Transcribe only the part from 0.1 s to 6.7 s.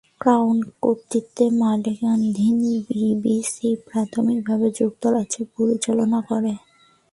Crown কর্তৃক মালিকানাধীন, BBC প্রাথমিকভাবে যুক্তরাজ্যে পরিচালনা করে।